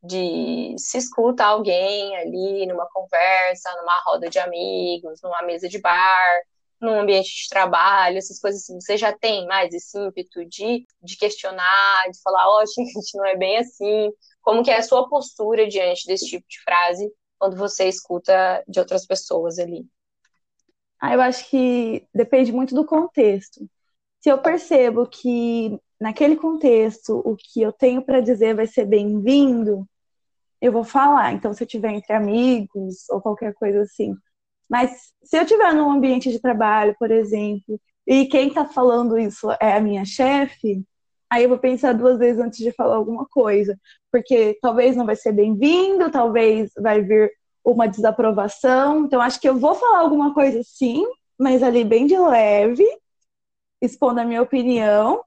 [0.03, 6.41] de se escuta alguém ali numa conversa, numa roda de amigos, numa mesa de bar,
[6.85, 11.17] num ambiente de trabalho, essas coisas assim, você já tem mais esse ímpeto de, de
[11.17, 14.11] questionar, de falar, ó, oh, gente, não é bem assim.
[14.41, 18.79] Como que é a sua postura diante desse tipo de frase quando você escuta de
[18.79, 19.85] outras pessoas ali?
[21.01, 23.67] Ah, eu acho que depende muito do contexto.
[24.21, 29.87] Se eu percebo que naquele contexto o que eu tenho para dizer vai ser bem-vindo,
[30.61, 31.33] eu vou falar.
[31.33, 34.15] Então, se eu tiver entre amigos ou qualquer coisa assim,
[34.69, 39.49] mas se eu estiver num ambiente de trabalho, por exemplo, e quem está falando isso
[39.59, 40.83] é a minha chefe,
[41.29, 43.77] aí eu vou pensar duas vezes antes de falar alguma coisa,
[44.11, 47.31] porque talvez não vai ser bem-vindo, talvez vai vir
[47.63, 49.05] uma desaprovação.
[49.05, 51.03] Então acho que eu vou falar alguma coisa sim,
[51.37, 52.85] mas ali bem de leve,
[53.81, 55.23] expondo a minha opinião.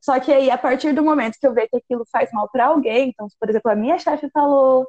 [0.00, 2.66] Só que aí, a partir do momento que eu ver que aquilo faz mal para
[2.66, 4.88] alguém, então, por exemplo, a minha chefe falou,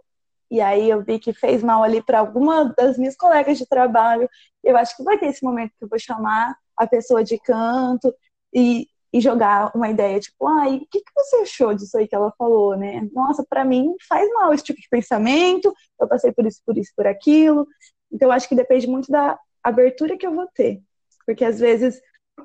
[0.53, 4.29] e aí eu vi que fez mal ali para alguma das minhas colegas de trabalho.
[4.63, 8.13] Eu acho que vai ter esse momento que eu vou chamar a pessoa de canto
[8.53, 12.13] e, e jogar uma ideia, tipo, ai, o que, que você achou disso aí que
[12.13, 13.01] ela falou, né?
[13.11, 16.91] Nossa, para mim faz mal esse tipo de pensamento, eu passei por isso, por isso,
[16.95, 17.67] por aquilo.
[18.11, 20.83] Então eu acho que depende muito da abertura que eu vou ter.
[21.25, 21.99] Porque às vezes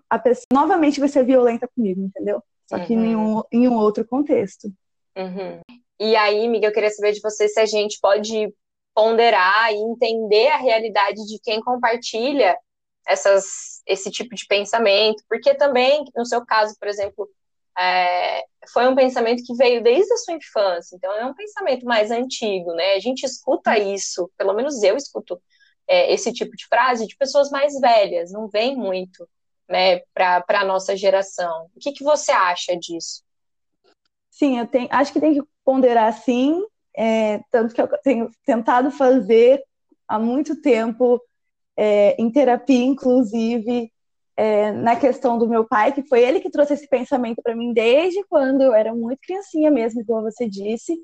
[0.09, 2.43] a pessoa novamente vai ser violenta comigo, entendeu?
[2.67, 3.05] Só que uhum.
[3.05, 4.73] em, um, em um outro contexto.
[5.15, 5.61] Uhum.
[5.99, 8.53] E aí, Miguel, eu queria saber de você se a gente pode
[8.95, 12.57] ponderar e entender a realidade de quem compartilha
[13.07, 17.29] essas, esse tipo de pensamento, porque também, no seu caso, por exemplo,
[17.79, 22.11] é, foi um pensamento que veio desde a sua infância, então é um pensamento mais
[22.11, 22.95] antigo, né?
[22.95, 25.41] A gente escuta isso, pelo menos eu escuto
[25.87, 29.29] é, esse tipo de frase de pessoas mais velhas, não vem muito
[29.69, 31.71] né, para a nossa geração.
[31.75, 33.23] O que, que você acha disso?
[34.39, 36.63] Sim, eu tenho, acho que tem que ponderar sim,
[36.97, 39.61] é, tanto que eu tenho tentado fazer
[40.07, 41.21] há muito tempo,
[41.77, 43.91] é, em terapia, inclusive,
[44.37, 47.73] é, na questão do meu pai, que foi ele que trouxe esse pensamento para mim
[47.73, 50.97] desde quando eu era muito criancinha mesmo, como você disse,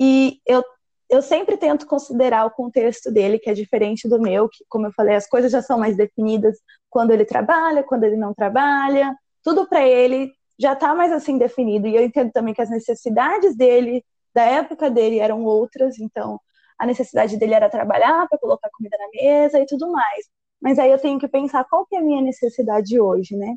[0.00, 0.64] e eu,
[1.10, 4.92] eu sempre tento considerar o contexto dele, que é diferente do meu, que, como eu
[4.92, 6.56] falei, as coisas já são mais definidas
[6.88, 11.86] quando ele trabalha, quando ele não trabalha, tudo para ele já está mais assim definido.
[11.86, 15.98] E eu entendo também que as necessidades dele, da época dele, eram outras.
[15.98, 16.40] Então,
[16.78, 20.26] a necessidade dele era trabalhar para colocar comida na mesa e tudo mais.
[20.60, 23.56] mas aí eu tenho que pensar qual que é a minha necessidade hoje, né?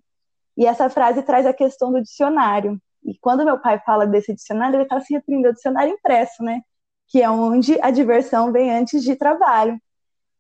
[0.58, 2.80] E essa frase traz a questão do dicionário.
[3.04, 6.62] E quando meu pai fala desse dicionário, ele está se referindo ao dicionário impresso, né?
[7.08, 9.80] Que é onde a diversão vem antes de trabalho.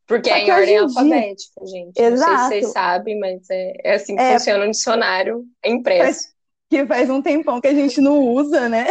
[0.07, 1.99] Porque é em ordem alfabética, gente.
[1.99, 2.31] Exato.
[2.31, 6.34] Não sei se vocês sabem, mas é, é assim que é, funciona o dicionário impresso.
[6.69, 8.85] Que faz um tempão que a gente não usa, né?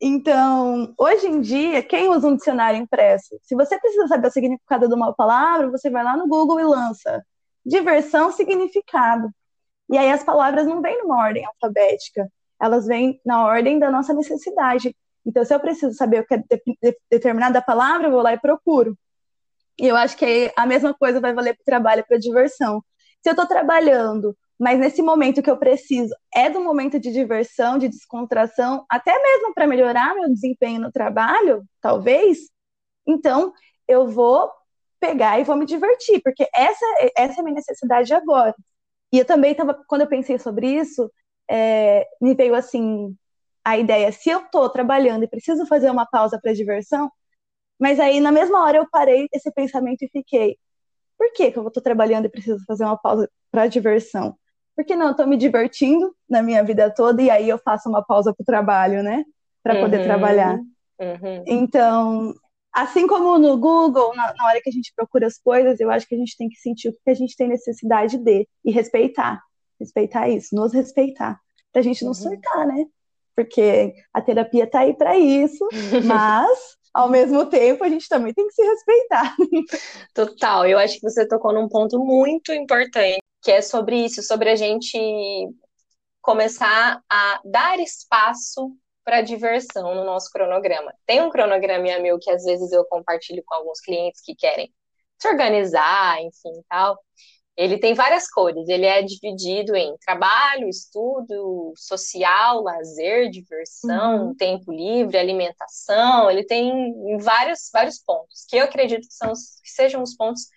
[0.00, 3.38] então, hoje em dia, quem usa um dicionário impresso?
[3.42, 6.64] Se você precisa saber o significado de uma palavra, você vai lá no Google e
[6.64, 7.24] lança
[7.64, 9.30] diversão, significado.
[9.90, 12.28] E aí as palavras não vêm numa ordem alfabética,
[12.60, 14.94] elas vêm na ordem da nossa necessidade.
[15.26, 18.32] Então, se eu preciso saber o que é de, de, determinada palavra, eu vou lá
[18.32, 18.96] e procuro.
[19.78, 22.82] E eu acho que a mesma coisa vai valer para o trabalho, para a diversão.
[23.22, 27.76] Se eu estou trabalhando, mas nesse momento que eu preciso é do momento de diversão,
[27.76, 32.38] de descontração, até mesmo para melhorar meu desempenho no trabalho, talvez,
[33.06, 33.52] então
[33.86, 34.50] eu vou
[34.98, 38.54] pegar e vou me divertir, porque essa, essa é a minha necessidade agora.
[39.12, 41.12] E eu também estava, quando eu pensei sobre isso,
[41.46, 43.14] é, me veio assim
[43.62, 47.12] a ideia: se eu estou trabalhando e preciso fazer uma pausa para diversão,
[47.78, 50.56] mas aí, na mesma hora, eu parei esse pensamento e fiquei:
[51.18, 54.38] por que, que eu estou trabalhando e preciso fazer uma pausa para diversão?
[54.76, 58.04] Porque não, eu estou me divertindo na minha vida toda e aí eu faço uma
[58.04, 59.24] pausa para o trabalho, né?
[59.62, 60.58] Para poder uhum, trabalhar.
[60.98, 61.44] Uhum.
[61.46, 62.34] Então,
[62.72, 66.06] assim como no Google, na, na, hora que a gente procura as coisas, eu acho
[66.08, 69.40] que a gente tem que sentir o que a gente tem necessidade de e respeitar.
[69.78, 71.40] Respeitar isso, nos respeitar.
[71.72, 72.14] Pra gente não uhum.
[72.14, 72.84] surtar, né?
[73.36, 75.66] Porque a terapia tá aí para isso,
[76.04, 79.34] mas ao mesmo tempo, a gente também tem que se respeitar.
[80.14, 84.48] Total, eu acho que você tocou num ponto muito importante, que é sobre isso, sobre
[84.48, 84.96] a gente
[86.22, 88.70] começar a dar espaço
[89.04, 90.94] para diversão no nosso cronograma.
[91.04, 94.72] Tem um cronograma meu que às vezes eu compartilho com alguns clientes que querem
[95.20, 96.98] se organizar, enfim, tal.
[97.56, 104.34] Ele tem várias cores, ele é dividido em trabalho, estudo, social, lazer, diversão, uhum.
[104.34, 110.02] tempo livre, alimentação, ele tem vários, vários pontos, que eu acredito que, são, que sejam
[110.02, 110.48] os pontos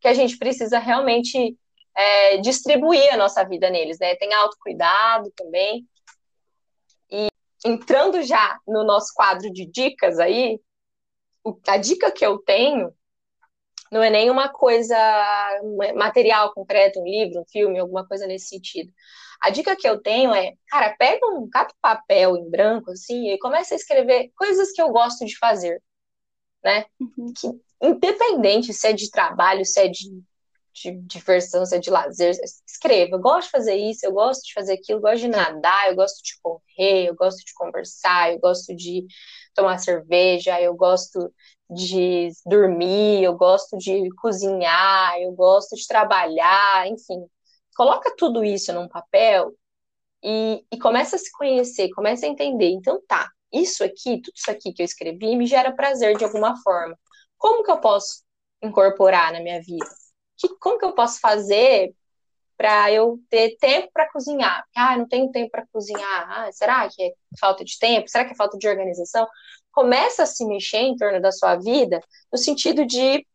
[0.00, 1.56] que a gente precisa realmente
[1.94, 4.14] é, distribuir a nossa vida neles, né?
[4.16, 5.86] Tem autocuidado também.
[7.10, 7.28] E
[7.64, 10.60] entrando já no nosso quadro de dicas aí,
[11.66, 12.92] a dica que eu tenho
[13.90, 14.96] não é nenhuma coisa
[15.94, 18.92] material, concreto, um livro, um filme, alguma coisa nesse sentido.
[19.40, 23.38] A dica que eu tenho é, cara, pega um capa papel em branco, assim, e
[23.38, 25.82] começa a escrever coisas que eu gosto de fazer,
[26.64, 26.86] né?
[26.98, 27.32] Uhum.
[27.38, 27.48] Que,
[27.86, 30.10] independente se é de trabalho, se é de,
[30.72, 32.34] de, diversão, se é de lazer,
[32.66, 33.16] escreva.
[33.16, 35.96] Eu gosto de fazer isso, eu gosto de fazer aquilo, eu gosto de nadar, eu
[35.96, 39.06] gosto de correr, eu gosto de conversar, eu gosto de
[39.54, 41.32] tomar cerveja, eu gosto
[41.70, 47.26] de dormir, eu gosto de cozinhar, eu gosto de trabalhar, enfim.
[47.76, 49.52] Coloca tudo isso num papel
[50.22, 52.70] e, e começa a se conhecer, começa a entender.
[52.70, 56.56] Então tá, isso aqui, tudo isso aqui que eu escrevi me gera prazer de alguma
[56.62, 56.98] forma.
[57.38, 58.24] Como que eu posso
[58.62, 59.86] incorporar na minha vida?
[60.36, 61.94] Que, como que eu posso fazer
[62.56, 64.64] para eu ter tempo para cozinhar?
[64.76, 66.30] Ah, não tenho tempo para cozinhar.
[66.30, 68.08] Ah, será que é falta de tempo?
[68.08, 69.26] Será que é falta de organização?
[69.76, 72.00] Começa a se mexer em torno da sua vida
[72.32, 73.26] no sentido de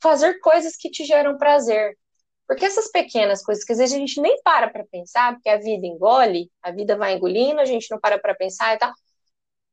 [0.00, 1.98] fazer coisas que te geram prazer.
[2.46, 5.58] Porque essas pequenas coisas que às vezes a gente nem para para pensar, porque a
[5.58, 8.92] vida engole, a vida vai engolindo, a gente não para para pensar e tal.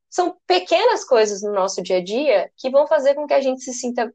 [0.09, 3.61] São pequenas coisas no nosso dia a dia que vão fazer com que a gente
[3.61, 4.11] se sinta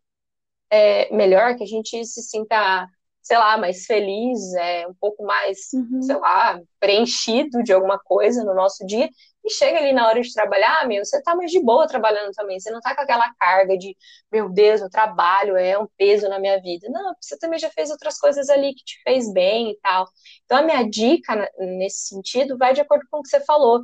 [0.70, 2.86] é, melhor, que a gente se sinta,
[3.22, 6.02] sei lá, mais feliz, é, um pouco mais, uhum.
[6.02, 9.08] sei lá, preenchido de alguma coisa no nosso dia.
[9.44, 12.60] E chega ali na hora de trabalhar, meu, você tá mais de boa trabalhando também.
[12.60, 13.96] Você não tá com aquela carga de,
[14.30, 16.88] meu Deus, o trabalho é um peso na minha vida.
[16.90, 20.06] Não, você também já fez outras coisas ali que te fez bem e tal.
[20.44, 23.80] Então, a minha dica nesse sentido vai de acordo com o que você falou.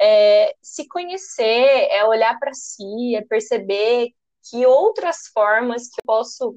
[0.00, 4.10] É se conhecer, é olhar para si, é perceber
[4.48, 6.56] que outras formas que eu posso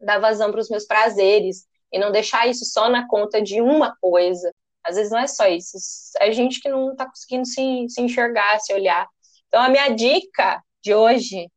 [0.00, 3.96] dar vazão para os meus prazeres e não deixar isso só na conta de uma
[4.00, 4.52] coisa.
[4.88, 5.76] Às vezes não é só isso,
[6.20, 9.06] é gente que não está conseguindo se, se enxergar, se olhar.
[9.46, 11.48] Então, a minha dica de hoje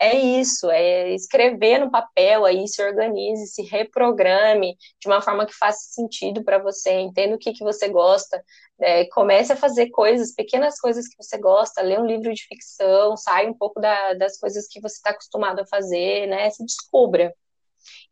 [0.00, 5.54] é isso, é escrever no papel aí, se organize, se reprograme de uma forma que
[5.54, 8.42] faça sentido para você, entenda o que, que você gosta,
[8.78, 13.16] é, comece a fazer coisas, pequenas coisas que você gosta, lê um livro de ficção,
[13.16, 17.34] sai um pouco da, das coisas que você está acostumado a fazer, né, se descubra.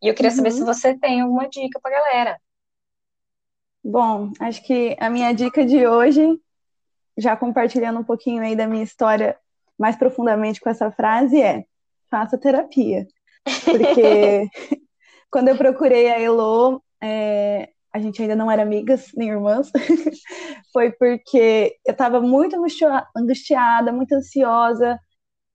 [0.00, 0.36] E eu queria uhum.
[0.36, 2.40] saber se você tem alguma dica para galera.
[3.84, 6.40] Bom, acho que a minha dica de hoje,
[7.18, 9.36] já compartilhando um pouquinho aí da minha história
[9.78, 11.64] mais profundamente com essa frase, é
[12.10, 13.06] faça terapia.
[13.64, 14.48] Porque
[15.30, 19.70] quando eu procurei a Elo, é, a gente ainda não era amigas, nem irmãs,
[20.72, 24.98] foi porque eu estava muito angustiada, muito ansiosa,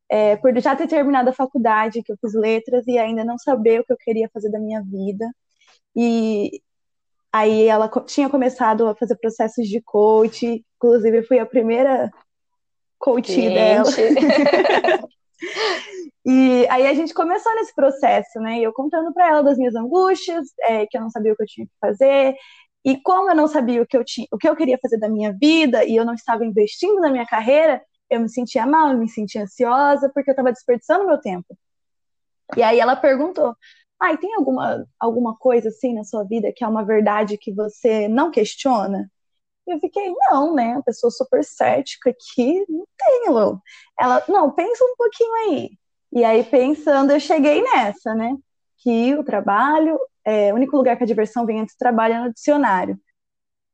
[0.07, 3.79] é, por já ter terminado a faculdade, que eu fiz letras, e ainda não saber
[3.79, 5.25] o que eu queria fazer da minha vida.
[5.95, 6.61] E
[7.31, 12.11] aí ela tinha começado a fazer processos de coach, inclusive eu fui a primeira
[12.97, 13.53] coach Gente.
[13.53, 13.89] dela.
[16.25, 18.59] E aí a gente começou nesse processo, né?
[18.59, 21.47] Eu contando para ela das minhas angústias, é, que eu não sabia o que eu
[21.47, 22.35] tinha que fazer.
[22.85, 25.09] E como eu não sabia o que eu tinha, o que eu queria fazer da
[25.09, 28.97] minha vida e eu não estava investindo na minha carreira, eu me sentia mal, eu
[28.97, 31.57] me sentia ansiosa porque eu estava desperdiçando meu tempo.
[32.55, 33.55] E aí ela perguntou:
[33.99, 38.07] "Ah, tem alguma alguma coisa assim na sua vida que é uma verdade que você
[38.07, 39.09] não questiona?"
[39.67, 40.73] E eu fiquei, não, né?
[40.75, 43.61] A pessoa super cética aqui, não tem, Lu.
[43.99, 45.71] Ela, não, pensa um pouquinho aí.
[46.11, 48.35] E aí, pensando, eu cheguei nessa, né?
[48.79, 52.19] Que o trabalho, é, o único lugar que a diversão vem antes do trabalho é
[52.21, 52.99] no dicionário.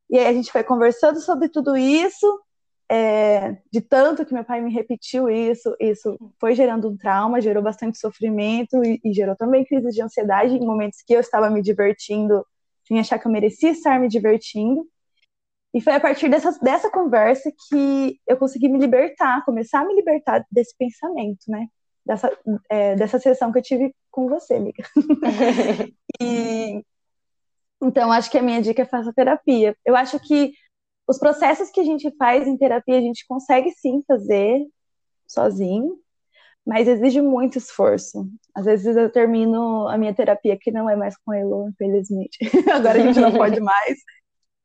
[0.10, 2.42] E aí a gente foi conversando sobre tudo isso,
[2.90, 7.64] é, de tanto que meu pai me repetiu isso, isso foi gerando um trauma, gerou
[7.64, 11.62] bastante sofrimento e, e gerou também crises de ansiedade em momentos que eu estava me
[11.62, 12.46] divertindo,
[12.88, 14.88] sem achar que eu merecia estar me divertindo.
[15.74, 19.96] E foi a partir dessa, dessa conversa que eu consegui me libertar, começar a me
[19.96, 21.68] libertar desse pensamento, né?
[22.06, 22.32] dessa,
[22.70, 24.84] é, dessa sessão que eu tive com você, amiga.
[26.22, 26.84] e,
[27.82, 29.76] então, acho que a minha dica é faça terapia.
[29.84, 30.54] Eu acho que
[31.08, 34.66] os processos que a gente faz em terapia, a gente consegue sim fazer
[35.28, 35.98] sozinho,
[36.66, 38.28] mas exige muito esforço.
[38.54, 42.38] Às vezes eu termino a minha terapia, que não é mais com a Elo, infelizmente.
[42.74, 44.00] Agora a gente não pode mais.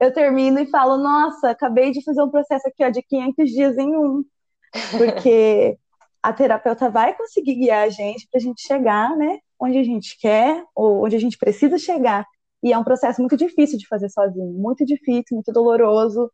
[0.00, 3.76] Eu termino e falo, nossa, acabei de fazer um processo aqui ó, de 500 dias
[3.76, 4.24] em um.
[4.96, 5.76] Porque
[6.22, 10.18] a terapeuta vai conseguir guiar a gente para a gente chegar, né, onde a gente
[10.18, 12.26] quer ou onde a gente precisa chegar.
[12.62, 16.30] E é um processo muito difícil de fazer sozinho, muito difícil, muito doloroso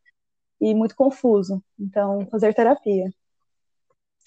[0.60, 1.62] e muito confuso.
[1.78, 3.10] Então, fazer terapia.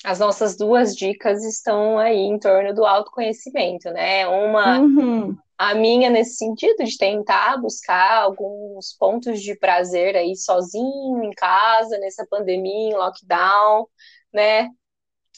[0.04, 4.26] As nossas duas dicas estão aí em torno do autoconhecimento, né?
[4.28, 5.38] Uma, uhum.
[5.58, 11.98] a minha nesse sentido de tentar buscar alguns pontos de prazer aí sozinho em casa
[11.98, 13.88] nessa pandemia, em lockdown,
[14.34, 14.70] né?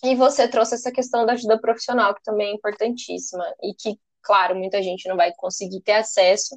[0.04, 4.56] E você trouxe essa questão da ajuda profissional, que também é importantíssima, e que, claro,
[4.56, 6.56] muita gente não vai conseguir ter acesso,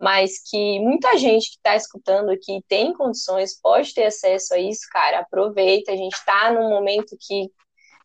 [0.00, 4.82] mas que muita gente que está escutando aqui tem condições, pode ter acesso a isso,
[4.92, 7.50] cara, aproveita, a gente está num momento que,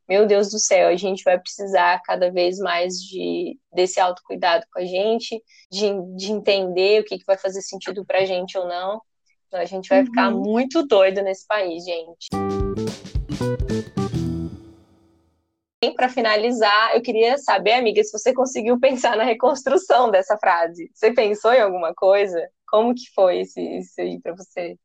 [0.10, 4.80] meu Deus do céu, a gente vai precisar cada vez mais de desse autocuidado com
[4.80, 8.68] a gente, de, de entender o que, que vai fazer sentido para a gente ou
[8.68, 9.02] não.
[9.48, 10.06] Então, a gente vai uhum.
[10.06, 12.28] ficar muito doido nesse país, gente
[15.92, 20.92] para finalizar, eu queria saber, amiga, se você conseguiu pensar na reconstrução dessa frase.
[20.94, 22.48] Você pensou em alguma coisa?
[22.68, 24.78] Como que foi isso, isso aí para você?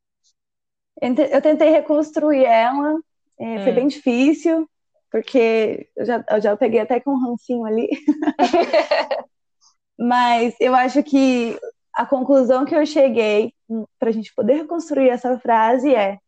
[1.00, 2.98] Eu tentei reconstruir ela,
[3.38, 3.62] é, hum.
[3.62, 4.68] foi bem difícil,
[5.10, 7.88] porque eu já, eu já peguei até com um rancinho ali.
[9.98, 11.58] Mas eu acho que
[11.94, 13.52] a conclusão que eu cheguei
[13.98, 16.18] para a gente poder reconstruir essa frase é: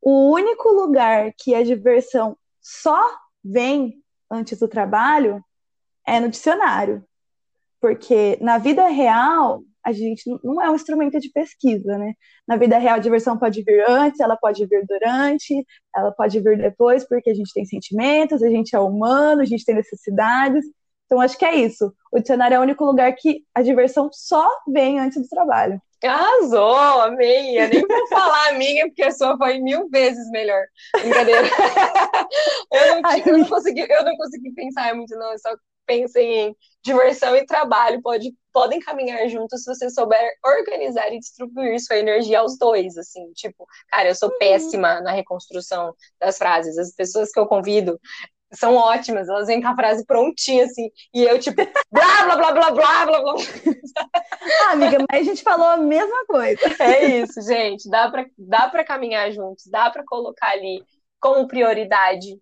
[0.00, 3.02] o único lugar que a diversão só
[3.44, 5.44] vem antes do trabalho
[6.06, 7.04] é no dicionário.
[7.80, 12.14] Porque na vida real, a gente não é um instrumento de pesquisa, né?
[12.48, 16.56] Na vida real, a diversão pode vir antes, ela pode vir durante, ela pode vir
[16.56, 20.64] depois, porque a gente tem sentimentos, a gente é humano, a gente tem necessidades.
[21.06, 21.92] Então, acho que é isso.
[22.12, 25.80] O dicionário é o único lugar que a diversão só vem antes do trabalho.
[26.02, 27.58] Arrasou, amei.
[27.58, 30.64] Eu nem vou falar amiga, porque a sua foi mil vezes melhor.
[31.00, 31.42] Brincadeira.
[32.72, 35.32] eu, não, eu, não consegui, eu não consegui pensar muito, não.
[35.32, 35.50] Eu só
[35.86, 38.02] pensei em diversão e trabalho.
[38.02, 42.98] Pode, podem caminhar juntos se você souber organizar e distribuir sua energia aos dois.
[42.98, 44.38] Assim, tipo, cara, eu sou uhum.
[44.38, 46.76] péssima na reconstrução das frases.
[46.76, 47.98] As pessoas que eu convido,
[48.54, 51.56] são ótimas, elas vêm com a frase prontinha, assim, e eu, tipo,
[51.90, 53.34] blá, blá, blá, blá, blá, blá, blá.
[54.66, 56.60] Ah, amiga, mas a gente falou a mesma coisa.
[56.80, 60.84] É isso, gente, dá pra, dá pra caminhar juntos, dá pra colocar ali
[61.20, 62.38] como prioridade,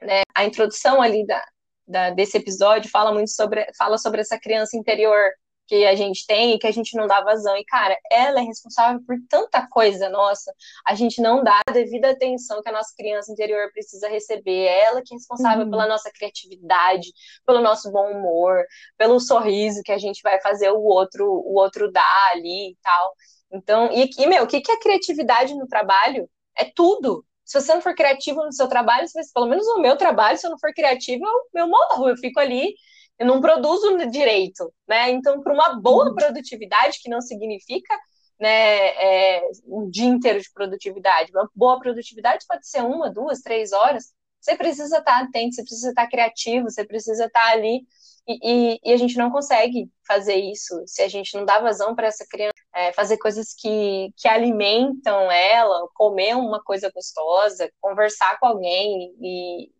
[0.00, 1.42] né, a introdução ali da,
[1.86, 5.30] da, desse episódio fala muito sobre, fala sobre essa criança interior,
[5.72, 7.56] que a gente tem e que a gente não dá vazão.
[7.56, 10.52] E, cara, ela é responsável por tanta coisa nossa.
[10.86, 14.66] A gente não dá a devida atenção que a nossa criança interior precisa receber.
[14.66, 15.70] É ela que é responsável uhum.
[15.70, 17.10] pela nossa criatividade,
[17.46, 18.62] pelo nosso bom humor,
[18.98, 23.14] pelo sorriso que a gente vai fazer o outro, o outro dar ali e tal.
[23.50, 26.28] Então, e, e meu, o que, que é criatividade no trabalho?
[26.54, 27.24] É tudo.
[27.46, 30.50] Se você não for criativo no seu trabalho, pelo menos no meu trabalho, se eu
[30.50, 32.74] não for criativo, eu, eu morro, eu fico ali
[33.22, 35.10] eu não produzo direito, né?
[35.10, 36.14] Então, para uma boa uhum.
[36.14, 37.94] produtividade, que não significa
[38.38, 43.72] né, é, um dia inteiro de produtividade, uma boa produtividade pode ser uma, duas, três
[43.72, 44.12] horas.
[44.40, 47.82] Você precisa estar atento, você precisa estar criativo, você precisa estar ali.
[48.26, 51.94] E, e, e a gente não consegue fazer isso se a gente não dá vazão
[51.94, 58.38] para essa criança é, fazer coisas que, que alimentam ela, comer uma coisa gostosa, conversar
[58.40, 59.70] com alguém e,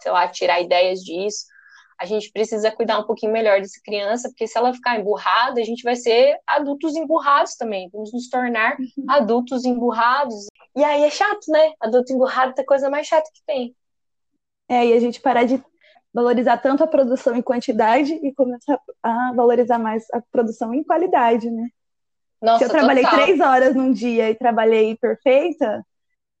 [0.00, 1.46] sei lá, tirar ideias disso
[2.00, 5.64] a gente precisa cuidar um pouquinho melhor dessa criança, porque se ela ficar emburrada, a
[5.64, 9.04] gente vai ser adultos emburrados também, vamos nos tornar uhum.
[9.06, 10.46] adultos emburrados.
[10.74, 11.72] E aí é chato, né?
[11.78, 13.76] Adulto emburrado é a coisa mais chata que tem.
[14.66, 15.62] É, e a gente parar de
[16.12, 21.50] valorizar tanto a produção em quantidade e começar a valorizar mais a produção em qualidade,
[21.50, 21.68] né?
[22.40, 23.20] Nossa, Se eu trabalhei total.
[23.20, 25.84] três horas num dia e trabalhei perfeita,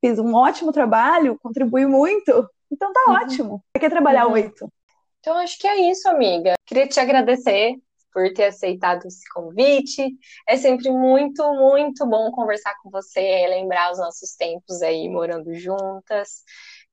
[0.00, 3.14] fiz um ótimo trabalho, contribui muito, então tá uhum.
[3.14, 3.64] ótimo.
[3.74, 4.32] Pra que trabalhar uhum.
[4.32, 4.72] oito?
[5.20, 6.54] Então, acho que é isso, amiga.
[6.66, 7.76] Queria te agradecer
[8.12, 10.08] por ter aceitado esse convite.
[10.48, 16.42] É sempre muito, muito bom conversar com você, lembrar os nossos tempos aí morando juntas.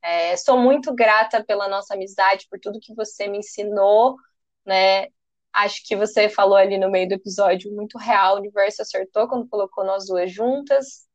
[0.01, 4.15] É, sou muito grata pela nossa amizade, por tudo que você me ensinou,
[4.65, 5.07] né?
[5.53, 9.47] Acho que você falou ali no meio do episódio muito real, o universo acertou quando
[9.49, 11.07] colocou nós duas juntas.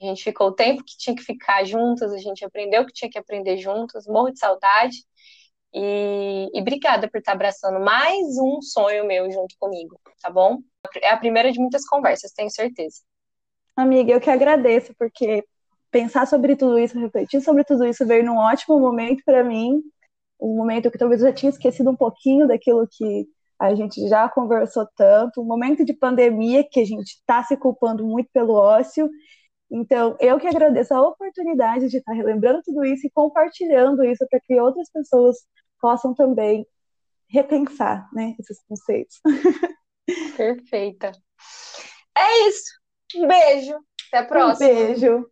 [0.00, 3.10] A gente ficou o tempo que tinha que ficar juntas, a gente aprendeu que tinha
[3.10, 4.96] que aprender juntas, morro de saudade.
[5.72, 10.58] E, e obrigada por estar abraçando mais um sonho meu junto comigo, tá bom?
[11.02, 13.00] É a primeira de muitas conversas, tenho certeza.
[13.76, 15.44] Amiga, eu que agradeço, porque
[15.90, 19.80] pensar sobre tudo isso, refletir sobre tudo isso veio num ótimo momento para mim,
[20.40, 23.26] um momento que talvez eu já tinha esquecido um pouquinho daquilo que
[23.58, 28.06] a gente já conversou tanto, um momento de pandemia que a gente está se culpando
[28.06, 29.10] muito pelo ócio.
[29.72, 34.40] Então, eu que agradeço a oportunidade de estar relembrando tudo isso e compartilhando isso para
[34.40, 35.36] que outras pessoas
[35.80, 36.66] possam também
[37.28, 39.20] repensar né, esses conceitos.
[40.36, 41.12] Perfeita.
[42.18, 42.72] É isso.
[43.14, 43.78] Um beijo.
[44.08, 44.68] Até a próxima.
[44.68, 45.30] Um beijo.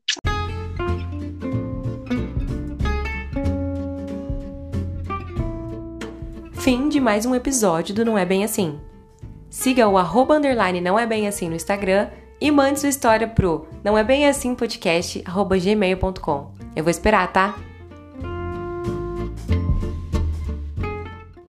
[6.61, 8.81] Fim de mais um episódio do Não É Bem Assim.
[9.51, 12.09] Siga o arroba underline não é bem assim no Instagram
[12.41, 16.53] e mande sua história pro não é bem assim podcast arroba gmail.com.
[16.77, 17.57] Eu vou esperar, tá?